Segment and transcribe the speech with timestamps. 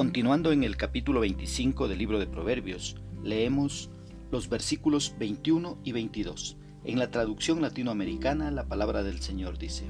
[0.00, 3.90] Continuando en el capítulo 25 del libro de Proverbios, leemos
[4.30, 6.56] los versículos 21 y 22.
[6.84, 9.84] En la traducción latinoamericana, la palabra del Señor dice,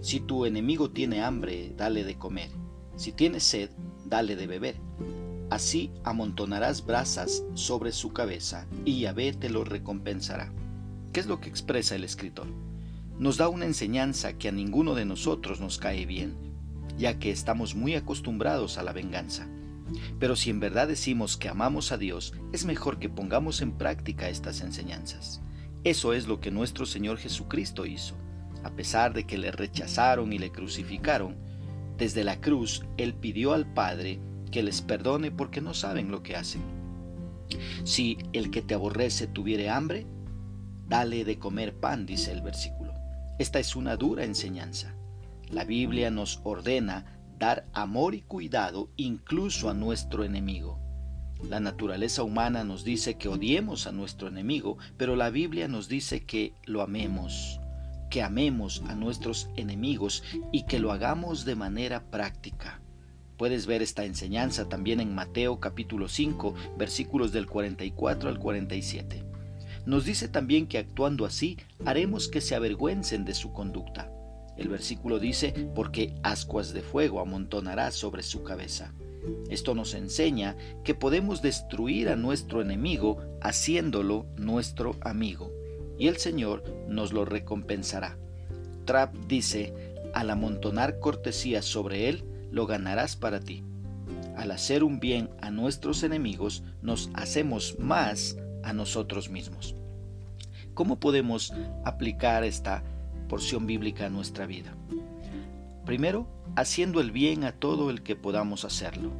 [0.00, 2.50] Si tu enemigo tiene hambre, dale de comer,
[2.96, 3.70] si tiene sed,
[4.04, 4.74] dale de beber.
[5.50, 10.52] Así amontonarás brasas sobre su cabeza y Yahvé te lo recompensará.
[11.12, 12.48] ¿Qué es lo que expresa el escritor?
[13.20, 16.34] Nos da una enseñanza que a ninguno de nosotros nos cae bien,
[16.98, 19.48] ya que estamos muy acostumbrados a la venganza.
[20.18, 24.28] Pero si en verdad decimos que amamos a Dios, es mejor que pongamos en práctica
[24.28, 25.40] estas enseñanzas.
[25.84, 28.16] Eso es lo que nuestro Señor Jesucristo hizo.
[28.62, 31.36] A pesar de que le rechazaron y le crucificaron,
[31.98, 34.18] desde la cruz Él pidió al Padre
[34.50, 36.62] que les perdone porque no saben lo que hacen.
[37.84, 40.06] Si el que te aborrece tuviere hambre,
[40.86, 42.94] dale de comer pan, dice el versículo.
[43.38, 44.94] Esta es una dura enseñanza.
[45.50, 50.78] La Biblia nos ordena dar amor y cuidado incluso a nuestro enemigo.
[51.48, 56.24] La naturaleza humana nos dice que odiemos a nuestro enemigo, pero la Biblia nos dice
[56.24, 57.60] que lo amemos,
[58.10, 62.80] que amemos a nuestros enemigos y que lo hagamos de manera práctica.
[63.36, 69.24] Puedes ver esta enseñanza también en Mateo capítulo 5 versículos del 44 al 47.
[69.86, 74.10] Nos dice también que actuando así haremos que se avergüencen de su conducta.
[74.56, 78.94] El versículo dice, porque ascuas de fuego amontonará sobre su cabeza.
[79.48, 85.50] Esto nos enseña que podemos destruir a nuestro enemigo haciéndolo nuestro amigo,
[85.98, 88.18] y el Señor nos lo recompensará.
[88.84, 93.64] Trapp dice, al amontonar cortesía sobre él, lo ganarás para ti.
[94.36, 99.74] Al hacer un bien a nuestros enemigos, nos hacemos más a nosotros mismos.
[100.74, 101.52] ¿Cómo podemos
[101.84, 102.82] aplicar esta
[103.28, 104.74] porción bíblica a nuestra vida?
[105.84, 109.10] Primero, haciendo el bien a todo el que podamos hacerlo.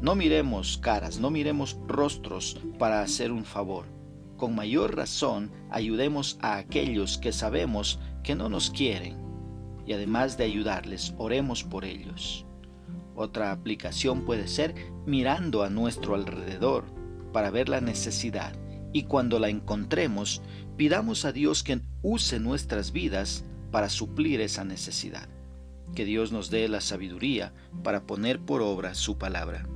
[0.00, 3.86] No miremos caras, no miremos rostros para hacer un favor.
[4.36, 9.16] Con mayor razón, ayudemos a aquellos que sabemos que no nos quieren.
[9.86, 12.46] Y además de ayudarles, oremos por ellos.
[13.16, 14.74] Otra aplicación puede ser
[15.06, 16.84] mirando a nuestro alrededor
[17.32, 18.52] para ver la necesidad
[18.92, 20.42] y cuando la encontremos,
[20.76, 25.28] pidamos a Dios que use nuestras vidas para suplir esa necesidad.
[25.94, 29.66] Que Dios nos dé la sabiduría para poner por obra su palabra.